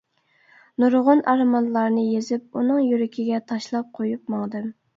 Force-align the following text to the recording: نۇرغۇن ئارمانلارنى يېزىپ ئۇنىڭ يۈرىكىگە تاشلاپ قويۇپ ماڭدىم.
نۇرغۇن 0.83 1.21
ئارمانلارنى 1.33 2.07
يېزىپ 2.07 2.59
ئۇنىڭ 2.63 2.81
يۈرىكىگە 2.89 3.45
تاشلاپ 3.55 3.95
قويۇپ 4.01 4.37
ماڭدىم. 4.37 4.69